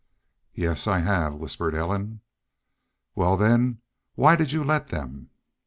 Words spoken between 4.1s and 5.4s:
why did you let them?